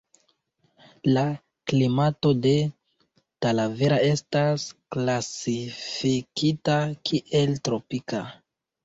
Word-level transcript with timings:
La 1.17 1.23
klimato 1.71 2.31
de 2.45 2.53
Talavera 3.47 3.99
estas 4.13 4.63
klasifikita 4.95 6.79
kiel 7.11 7.55
tropika. 7.71 8.25